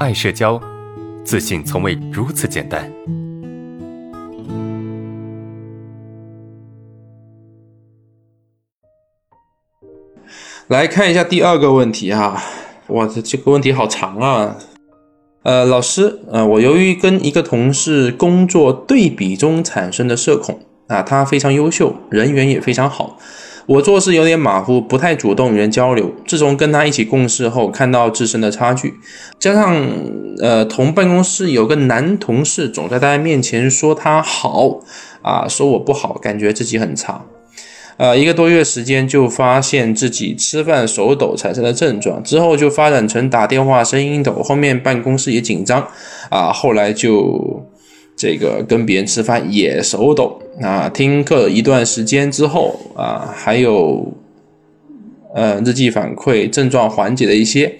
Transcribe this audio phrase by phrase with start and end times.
[0.00, 0.60] 爱社交，
[1.24, 2.90] 自信从未如此简单。
[10.66, 12.42] 来看一下第二个问题哈，
[12.88, 14.56] 哇，这这个问题好长啊。
[15.44, 20.58] 呃，老师，呃，我由于跟一个同事工作对比中产生的社恐
[20.88, 23.18] 啊，他非常优秀，人缘也非常好，
[23.66, 26.12] 我做事有点马虎，不太主动与人交流。
[26.26, 28.94] 自从跟他一起共事后，看到自身的差距，
[29.38, 29.74] 加上
[30.42, 34.80] 呃，同办公室有个男同事总在大家面前说他好
[35.22, 37.24] 啊，说我不好，感觉自己很差。
[37.96, 45.86] 呃，一个多月时间就发现自己吃饭手抖产生的症状，之后就发展成打电话声音抖，后面办公室也紧张，
[46.28, 47.64] 啊，后来就
[48.24, 54.10] 这个跟别人吃饭也手抖，啊，听课一段时间之后，啊，还有
[55.34, 57.70] 呃日记反馈症状缓解了一些，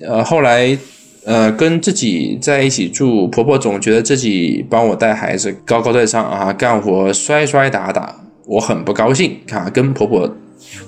[0.00, 0.78] 呃，后来
[1.26, 8.22] 呃跟自己在一起住，婆婆总觉得自己帮我带孩子高高在上啊，干活摔摔打打。
[8.46, 10.34] 我很不高兴啊，跟婆婆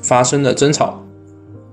[0.01, 1.03] 发生了争吵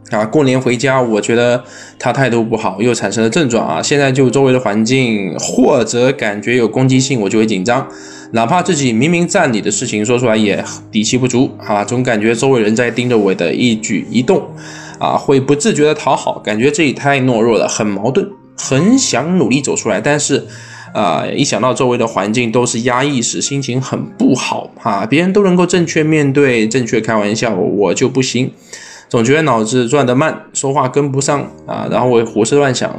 [0.10, 0.26] 啊。
[0.26, 1.64] 过年回家，我觉得
[2.00, 3.82] 他态度不好，又产生了症状啊。
[3.82, 7.88] 现在就周围的环境或者感觉有攻击性，我就会紧张，
[8.32, 11.84] 哪怕自己明明占理的事情说出来也底气不足啊。
[11.84, 14.42] 总感觉周围人在盯着我的一举一动
[15.00, 20.48] 啊，会不自觉的讨好，感觉自己太懦弱了，很矛盾，很想努力走出来，但是。
[20.94, 25.06] 啊，一想到周围的环境都是压抑时，心情很不好哈。
[25.06, 28.50] 别人都能够正确面对、正确开玩笑，我就不行，
[29.16, 31.88] 总觉得脑子转得慢，说话跟不上啊。
[31.90, 32.94] 然后我胡思乱想，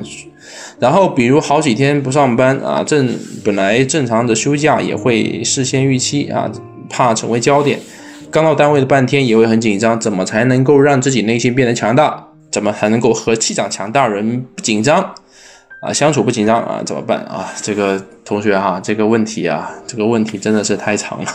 [0.78, 3.14] 然后比如好几天不上班啊，正
[3.44, 6.50] 本来正常的休假也会事先预期啊，
[6.88, 7.78] 怕成为焦点。
[8.30, 12.28] 刚到单位的半天也会很紧张，怎么才能够让自己内心变得强大？
[12.50, 15.12] 怎么才能够和气场强大人不紧张？
[15.82, 17.52] 啊，相处不紧张啊，怎么办啊？
[17.60, 21.30] 这个同学哈，这个问题啊，这个问题真的是太长了，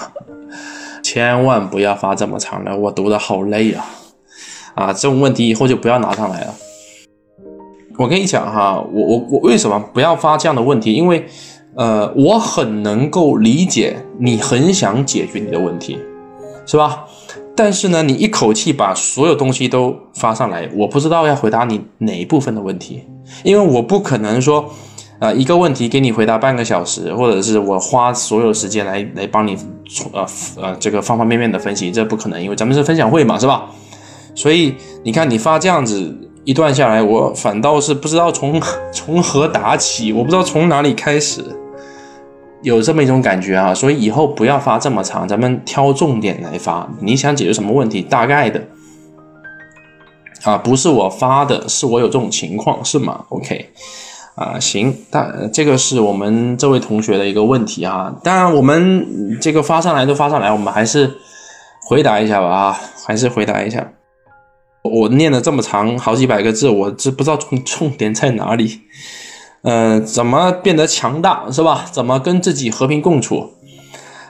[1.03, 3.85] 千万不要发这么长的，我读的好累啊！
[4.75, 6.53] 啊，这种问题以后就不要拿上来了。
[7.97, 10.93] 我跟你讲哈，我我我为什么不要发这样的问题？
[10.93, 11.25] 因为
[11.75, 15.99] 呃，我很能够理解你很想解决你的问题，
[16.65, 17.05] 是吧？
[17.55, 23.03] 但是呢，你一口气把所有东西都发上来，我不知道要回答你哪一部分的问题，
[23.43, 24.65] 因为我不可能说，
[25.19, 29.55] 呃，一个问题给你回答半个小时，或者是我花所有时间来来帮你，
[30.13, 33.69] 呃呃，这个方方面面的分析，这不可能，因为咱们是分享会嘛，是吧？
[34.35, 38.61] 所以你看你发这样子一段下来，我反倒是不知道从
[38.91, 41.43] 从何打起，我不知道从哪里开始。
[42.63, 46.87] 有这么一种感觉啊，所以以后不要发这么长，咱们挑重点来发。
[46.99, 48.03] 你想解决什么问题？
[48.03, 48.61] 大概的
[50.43, 53.25] 啊，不是我发的，是我有这种情况，是吗？
[53.29, 53.67] OK，
[54.35, 58.15] 啊，行，大这个是我们这位同学的一个问题啊。
[58.23, 61.11] 当然，我们这个发上来都发上来，我们还是
[61.87, 63.91] 回答一下吧啊，还是回答一下。
[64.83, 68.81] 我念了这么长，好几百个字，我这不知道重重点在哪里。
[69.61, 71.85] 呃，怎么变得强大是吧？
[71.91, 73.51] 怎么跟自己和平共处？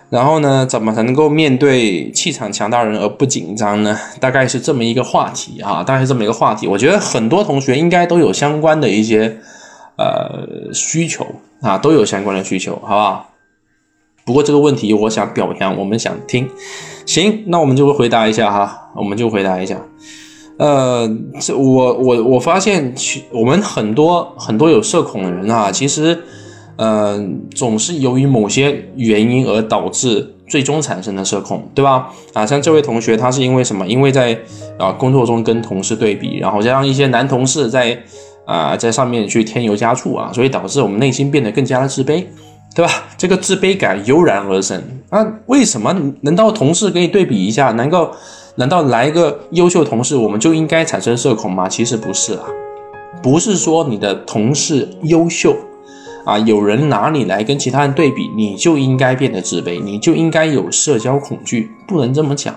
[0.10, 3.98] 然后呢，怎么才能够面对气场强大人而不紧张呢？
[4.20, 6.68] 大概是这么一个话题啊，大概是这么一个话题。
[6.68, 9.38] 我觉得很多同学应该都有相关的一些
[9.96, 11.26] 呃需求
[11.62, 13.30] 啊，都有相关的需求，好不好？
[14.26, 16.50] 不过这个问题我想表扬，我们想听，
[17.06, 19.78] 行，那我们就会回答一下哈，我们就回答一下。
[20.58, 22.94] 呃，这我我我发现，
[23.32, 26.22] 我们很多很多有社恐的人啊，其实，
[26.76, 27.20] 呃，
[27.56, 32.10] 总是由于某些原因而导致最终产生的社恐，对吧？
[32.34, 33.88] 啊，像这位同学，他是因为什么？
[33.88, 34.38] 因为在
[34.78, 37.98] 啊工作中跟同事对比，然后加上一些男同事在
[38.46, 42.24] 啊在上面去添油加醋啊，所以导致我们内心变得更加的自卑，
[42.76, 42.92] 对吧？
[43.18, 44.80] 这个自卑感油然而生
[45.10, 45.96] 啊，为什么？
[46.22, 48.12] 难道同事给你对比一下，能够？
[48.56, 51.70] 难道来一个优秀同事，我们就应该产生社恐吗？
[51.70, 52.44] 其实不是啊，
[53.24, 55.56] 不是说你的同事优秀
[56.26, 62.54] 啊，有人拿你来跟其他人对比，你就应该变得自卑，你就应该有社交恐惧，不能这么讲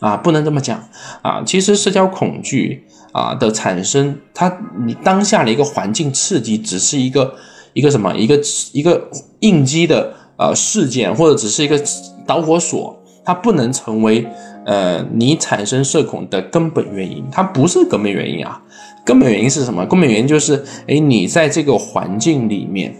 [0.00, 0.82] 啊，不能这么讲
[1.22, 1.42] 啊。
[1.46, 7.34] 其实社交恐惧啊的产生，它你当下的一个环境刺激，只是一个
[7.74, 8.40] 一个什么，一个
[8.72, 9.08] 一个
[9.38, 11.80] 应激的呃事件，或者只是一个
[12.26, 14.26] 导火索，它不能成为。
[14.64, 18.60] 呃，你产生社恐的根本原因，它不是根本原因啊。
[19.04, 19.84] 根本原因是什么？
[19.86, 22.94] 根本原因就是，哎，你在这个环境里面，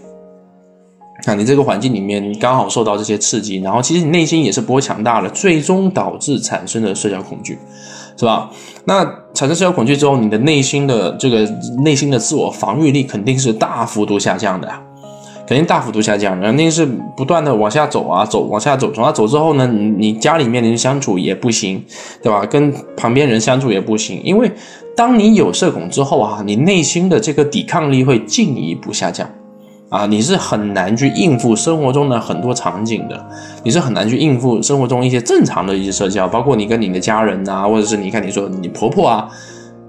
[1.25, 7.57] 啊，你这个环境里面，你刚好受到这些刺激，然后其实你内心也是不会强大的，最终导致产生的社交恐惧。
[8.15, 8.51] 是吧？
[8.85, 11.49] 那产生社交恐惧之后，你的内心的这个
[11.83, 14.71] 内心的自我防御力肯定是大幅度下降的，
[15.47, 16.85] 肯定大幅度下降，肯定是
[17.17, 21.83] 不断的往下走啊，走往下走，往下走之后呢，你你家里面的人相处也不行，
[22.21, 22.45] 对吧？
[22.45, 24.51] 跟旁边人相处也不行，因为
[24.95, 29.29] 当你有社恐之后啊，你内心的这个抵抗力会进一步下降。
[29.89, 33.25] 啊，你是很难去应付生活中的很多场景的，
[33.63, 39.29] 你是很难去应付生活中一些正常的一些社交，包括你跟你的家人呐，或者是你看你说你婆婆啊，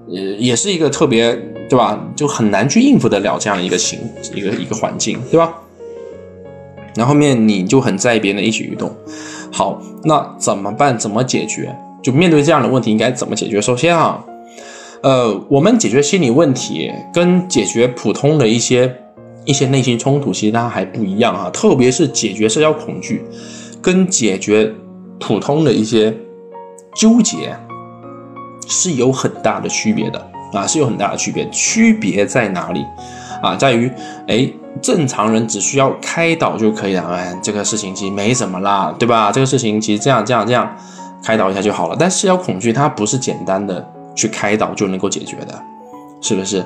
[0.08, 1.34] 呃，也是一个特别
[1.68, 1.98] 对吧？
[2.14, 3.98] 就很难去应付得了这样一个情
[4.34, 5.54] 一个一个环境，对吧？
[6.94, 8.94] 然后面你就很在意别人的一举一动。
[9.52, 10.98] 好，那怎么办？
[10.98, 11.74] 怎么解决？
[12.02, 13.60] 就面对这样的问题应该怎么解决？
[13.60, 14.24] 首先啊，
[15.02, 18.94] 呃，我们解决心理问题跟解决普通的一些。
[19.46, 23.22] 一些内心冲突，其实它还不一样啊，特别是解决社交恐惧，
[23.82, 24.72] 跟解决
[25.20, 26.16] 普通的一些
[26.96, 27.54] 纠结
[28.66, 31.48] 是有很大的区别的啊，是有很大的区别。
[31.50, 32.84] 区别在哪里
[33.42, 33.56] 啊？
[33.56, 33.90] 在于，
[34.28, 34.48] 哎，
[34.80, 39.30] 正常人只需要开导就可以了，哎，这个事情其实没什么啦，对吧？
[39.32, 40.74] 这个事情其实这样这样这样
[41.22, 41.96] 开导一下就好了。
[41.98, 45.62] 但社交恐惧它不是简单的去开导就能够解决的，
[46.20, 46.64] 是不是？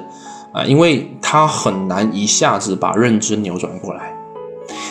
[0.53, 4.15] 啊，因为它很难一下子把认知扭转过来，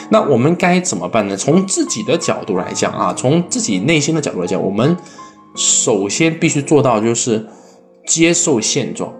[0.09, 1.35] 那我们该怎么办呢？
[1.35, 4.95] 从自己的角度来讲啊，从自己内心的角度来讲，我们
[5.55, 7.47] 首先必须做到就是
[8.07, 9.13] 接受现状。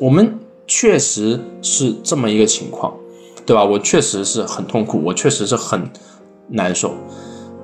[0.00, 0.36] 我们
[0.66, 2.92] 确实是这么一个情况，
[3.46, 3.64] 对吧？
[3.64, 5.88] 我确实是很痛苦，我确实是很
[6.48, 6.92] 难受。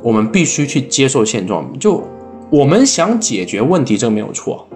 [0.01, 1.77] 我们必须去接受现状。
[1.81, 2.05] 就
[2.51, 4.69] 我们想解决问题，这个没有错，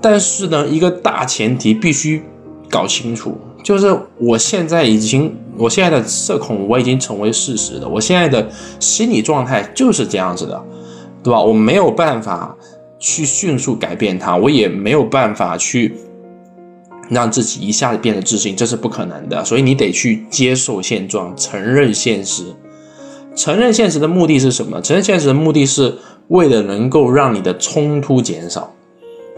[0.00, 2.24] 但是呢，一个大前提必须。
[2.68, 8.50] 搞清楚，就是我现在已经，我现在的社恐我已经成为事实的，我现在的
[8.80, 10.60] 心理状态就是这样子的，
[11.22, 11.40] 对吧？
[11.40, 12.56] 我没有办法
[12.98, 15.94] 去迅速改变它，我也没有办法去
[17.08, 19.44] 让自己一下子变得自信，这是不可能的。
[19.44, 22.44] 所以你得去接受现状，承认现实。
[23.34, 24.80] 承认现实的目的是什么？
[24.80, 25.94] 承认现实的目的是
[26.28, 28.72] 为了能够让你的冲突减少。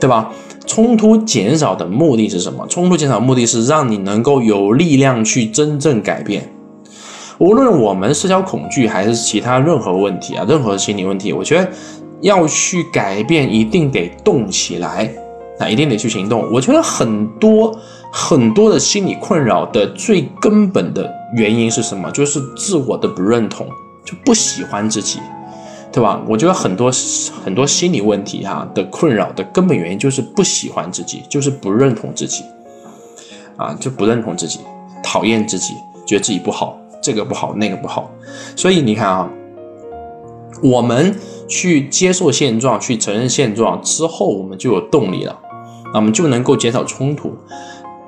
[0.00, 0.32] 对吧？
[0.64, 2.64] 冲突减少的目的是什么？
[2.68, 6.48] 冲突减少目的是让你能够有力量去真正改变。
[7.38, 11.68] 无论我们社交恐惧还是其他任何问题啊，任何心理问题，我觉得
[12.20, 15.10] 要去改变，一定得动起来，
[15.58, 16.48] 那一定得去行动。
[16.52, 17.78] 我觉得很多
[18.12, 22.10] 很多的心理困扰的最根本的原因是什么？
[22.10, 23.66] 就是自我的不认同，
[24.04, 25.20] 就不喜欢自己。
[25.90, 26.22] 对吧？
[26.28, 26.92] 我觉得很多
[27.42, 32.44] 很多心理问题哈的困扰的根本原因就是不喜欢自己，就是不认同自己，
[33.56, 34.60] 啊，就不认同自己，
[35.02, 35.72] 讨厌自己，
[36.06, 38.10] 觉得自己不好，这个不好，那个不好。
[38.54, 39.30] 所以你看啊，
[40.62, 41.18] 我们
[41.48, 45.36] 去接受现状，去承认现状之后，我们就有动力了，
[45.92, 47.34] 那我们就能够减少冲突，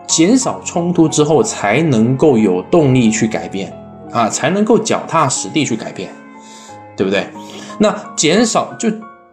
[0.06, 3.72] 减少冲突之后，才能够有动力去改变
[4.12, 6.10] 啊，才能够脚踏实地去改变，
[6.96, 7.26] 对不对？
[7.78, 8.90] 那减少就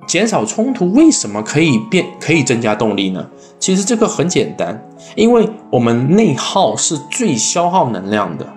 [0.07, 3.27] 减少冲突，为什么可以变可以增加动力呢？
[3.59, 8.48] 其实这个很简单，因为我们内耗是最消耗能量的，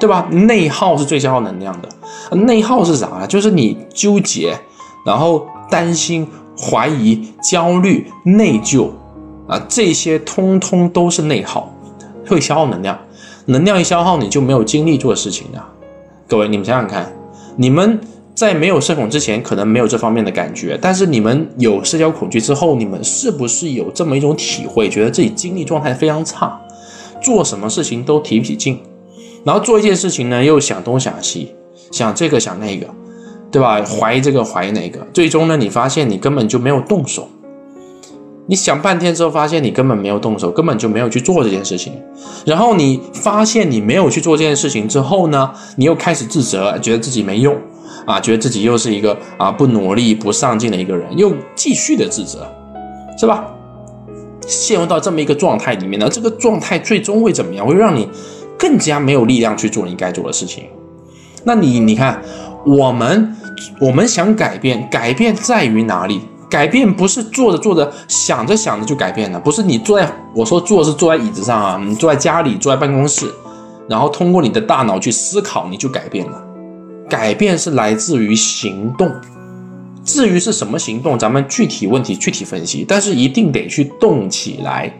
[0.00, 0.26] 对吧？
[0.32, 1.88] 内耗是最消耗能量的。
[2.32, 3.26] 内耗是啥呢？
[3.26, 4.56] 就是你纠结，
[5.06, 6.26] 然后担心、
[6.58, 8.90] 怀疑、焦虑、内疚
[9.46, 11.72] 啊，这些通通都是内耗，
[12.26, 12.98] 会消耗能量。
[13.46, 15.66] 能量一消耗，你就没有精力做事情了。
[16.28, 17.12] 各位，你们想想看，
[17.56, 18.00] 你们。
[18.34, 26.60] 在没有社恐之前，可能没有这方面的感觉，但是你们有社交恐惧之后，你们是不是有这么一种体会，觉得自己精力状态非常差，
[27.22, 28.80] 做什么事情都提不起劲，
[29.44, 31.54] 然后做一件事情呢，又想东想西，
[31.94, 32.88] 想这个想那个，
[33.52, 33.80] 对吧？
[33.84, 37.28] 怀疑这个怀疑那个，最终呢，你发现你根本就没有动手，
[38.48, 41.92] 你想半天之后，发现你根本没有动手，根本就没有去做这件事情，
[42.44, 47.56] 然后你发现你没有去做这件事情之后呢，你又开始自责，觉得自己没用。
[48.06, 52.44] 啊，觉得自己又是一个啊不努力、不上进的一个人，又继续的自责，
[53.16, 53.46] 是吧？
[54.46, 57.64] 陷入到这么一个状态里面呢，这个状态最终会怎么样？
[57.64, 58.08] 会让你
[58.58, 60.64] 更加没有力量去做你该做的事情。
[61.44, 62.20] 那你你看，
[62.64, 63.36] 我们
[63.80, 66.20] 我们想改变，改变在于哪里？
[66.50, 73.26] 改变不是做着做着、想着想着就改变了，不是你坐在我说坐是坐在椅子上啊，你坐在家里、坐在办公室，
[73.88, 76.40] 然后通过你的大脑去思考，你就改变了。
[77.08, 79.10] 改变是来自于行动，
[80.04, 82.84] 至于是什么行动，咱们具体问题具体分析。
[82.86, 84.92] 但是一定得去动起来，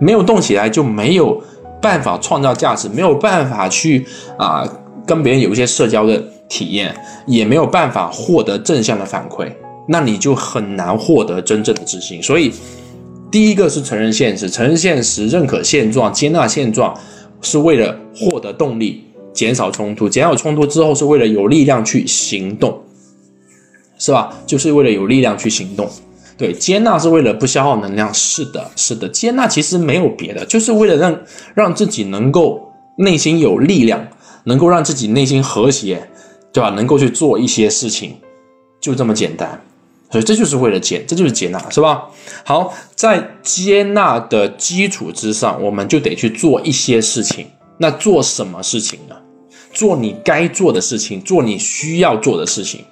[0.00, 1.40] 没有动起来就没有
[1.80, 4.04] 办法创造价值，没有办法去
[4.36, 4.68] 啊
[5.10, 6.94] 跟别人有一些社交的体验，
[7.26, 9.50] 也没有办法获得正向的反馈。
[9.88, 12.22] 那你就很难获得真正的自信。
[12.22, 12.52] 所以，
[13.28, 16.96] 第一个是承认现实，承认现实，认可现状，接纳现状，
[17.42, 19.02] 是为了获得动力，
[19.32, 20.08] 减少冲突。
[20.08, 22.80] 减少冲突之后，是为了有力量去行动，
[23.98, 24.32] 是吧？
[24.46, 25.90] 就是为了有力量去行动。
[26.38, 28.14] 对，接纳是为了不消耗能量。
[28.14, 31.20] 是的，是的，接纳其实没有别的，就是为了让
[31.54, 34.06] 让自己能够内心有力量，
[34.44, 36.08] 能够让自己内心和谐，
[36.52, 36.70] 对吧？
[36.70, 38.16] 能够去做一些事情，
[38.80, 39.60] 就这么简单。
[40.10, 42.08] 所以这就是为了接，这就是接纳，是吧？
[42.44, 47.46] 好，在接纳的基础之上，我们就得去做一些事情。
[47.78, 49.14] 那做什么事情呢？
[49.72, 52.84] 做你该做的事情，做你需要做的事情。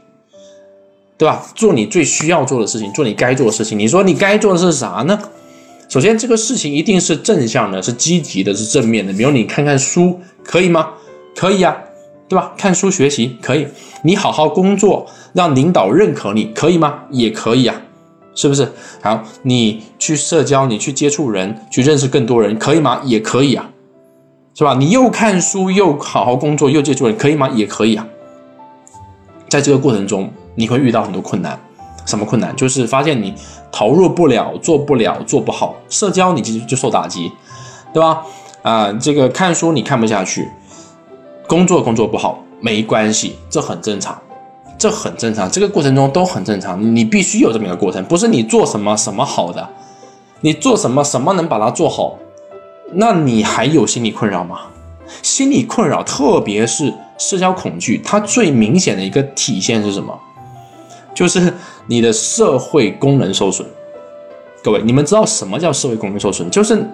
[1.17, 1.45] 对吧？
[1.57, 3.77] 做你最需要做的事情，做你该做的事情。
[3.77, 5.19] 你说你该做的是啥呢？
[5.89, 9.13] 首先，这个事情一定是正向的，是积极的，是正面的。
[9.13, 10.91] 比如你看看书，可以吗？
[11.39, 11.77] 可以呀，
[12.29, 12.53] 对吧？
[12.59, 13.69] 看书学习可以。
[14.03, 17.05] 你好好工作，让领导认可你，可以吗？
[17.11, 17.81] 也可以呀，
[18.35, 18.73] 是不是？
[19.01, 23.03] 好，你去社交，你去接触人，去认识更多人，可以吗？
[23.05, 23.71] 也可以啊，
[24.57, 24.75] 是吧？
[24.75, 27.49] 你又看书，又好好工作，又接触人，可以吗？
[27.51, 28.05] 也可以啊。
[29.49, 30.29] 在这个过程中。
[30.57, 31.57] 你会遇到很多困难，
[32.05, 32.53] 什么困难？
[32.57, 33.33] 就是发现你
[33.71, 35.77] 投入不了，做不了，做不好。
[35.89, 37.31] 社交你就就受打击，
[37.95, 38.25] 对吧？
[38.63, 40.49] 啊，这个看书你看不下去，
[41.49, 44.17] 工作工作不好，没关系，这很正常，
[44.79, 45.51] 这很正常。
[45.51, 49.67] 这个过程中都很正常，你必须有这么一个过程，不是你做什么什么好的，
[50.43, 52.19] 你做什么什么能把它做好，
[52.93, 54.61] 那你还有心理困扰吗？
[55.23, 60.15] 心理困扰，特别是社交恐惧，它最明显的一个体现是什么？
[61.15, 61.53] 就是
[61.87, 63.67] 你的社会功能受损，
[64.63, 66.49] 各位，你们知道什么叫社会功能受损？
[66.51, 66.87] 就是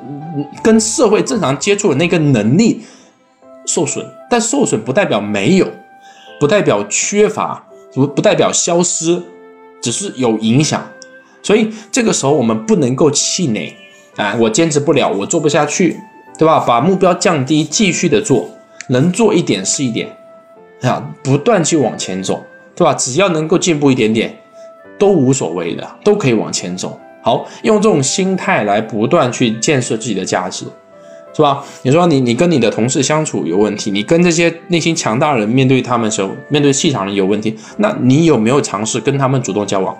[0.62, 2.82] 跟社会正常接触的那个能力
[3.66, 5.66] 受损，但受损不代表没有，
[6.38, 9.23] 不代表缺乏，不不代表消失，
[9.83, 10.87] 只是有影响。
[11.42, 13.75] 所以这个时候我们不能够气馁
[14.16, 16.00] 啊，我坚持不了，我做不下去，
[16.38, 16.64] 对吧？
[16.66, 18.49] 把目标降低，继续的做，
[18.88, 20.16] 能做一点是一点
[20.83, 22.44] 啊，不断去往前走。
[22.76, 22.92] 对吧？
[22.94, 24.37] 只要能够进步一点点，
[24.99, 26.99] 都无所谓的，都可以往前走。
[27.23, 30.64] 好，用这种心态来不断去建设自己的价值，
[31.35, 31.64] 是吧？
[31.83, 39.97] 你说你你跟你的同事相处有问题，你跟这些内心强大的人面对他们时候，面对气场人有问题，那你有没有尝试跟他们主动交往？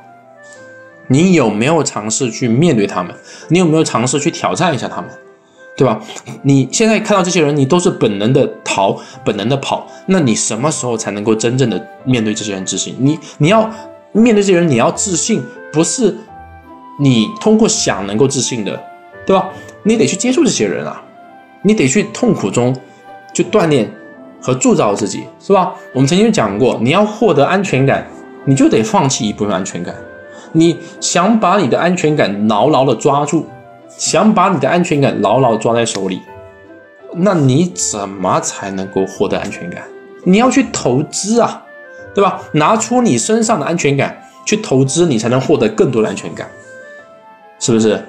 [1.09, 3.15] 你有没有尝试去面对他们？
[3.49, 5.11] 你有没有尝试去挑战一下他们？
[5.77, 6.01] 对吧？
[6.45, 9.87] 你现在看到这些人，你都是本能的逃，本能的跑。
[10.07, 12.95] 那你什么时候才能够真正的面对这些人自信？
[13.01, 13.69] 你你要
[14.13, 16.17] 面对这些人，你要自信，不是
[17.01, 18.81] 你通过想能够自信的，
[19.27, 19.49] 对吧？
[19.83, 21.03] 你得去接触这些人啊，
[21.65, 22.73] 你得去痛苦中
[23.33, 23.91] 去锻炼
[24.41, 25.75] 和铸造自己，是吧？
[25.93, 28.07] 我们曾经讲过，你要获得安全感，
[28.45, 29.93] 你就得放弃一部分安全感。
[30.53, 33.47] 你想把你的安全感牢牢的抓住。
[33.97, 36.21] 想把你的安全感牢牢抓在手里，
[37.15, 39.85] 那你怎么才能够获得安全感？
[40.25, 41.63] 你要去投资啊，
[42.13, 42.41] 对吧？
[42.53, 46.49] 拿出你身上的安全感去投资，你才能获得更多的安全感，
[47.61, 48.05] 是不是？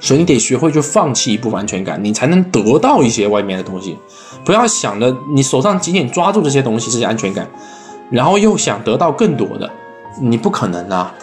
[0.00, 3.98] 所以你得学会去放弃一部分安全感，你才能得到一些外面的东西。
[4.44, 7.48] 不要想着你手上紧紧抓住这些东西，这些安全感，
[8.10, 9.70] 然后又想得到更多的，
[10.20, 11.14] 你不可能啊。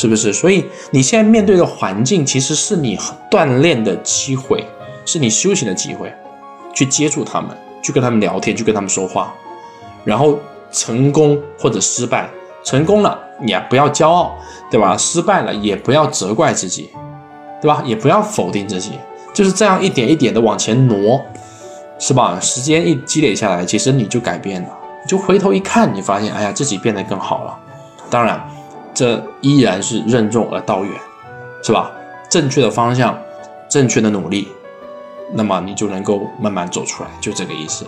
[0.00, 0.32] 是不是？
[0.32, 2.96] 所以你现在面对的环境，其实是你
[3.28, 4.64] 锻炼的机会，
[5.04, 6.14] 是你修行的机会，
[6.72, 7.50] 去接触他们，
[7.82, 9.34] 去跟他们聊天，去跟他们说话，
[10.04, 10.38] 然后
[10.70, 12.30] 成功或者失败，
[12.62, 14.36] 成功了也不要骄傲，
[14.70, 14.96] 对吧？
[14.96, 16.90] 失败了也不要责怪自己，
[17.60, 17.82] 对吧？
[17.84, 18.98] 也不要否定自己，
[19.34, 21.20] 就是这样一点一点的往前挪，
[21.98, 22.38] 是吧？
[22.40, 24.68] 时间一积累下来，其实你就改变了，
[25.06, 27.58] 就回头一看，你发现，哎呀，自己变得更好了。
[28.10, 28.40] 当然。
[28.94, 30.92] 这依然是任重而道远，
[31.62, 31.88] 是吧？
[32.28, 33.16] 正确的方向，
[33.68, 34.48] 正确的努力，
[35.34, 37.86] 那么你就能够慢慢走出来，就这个意思。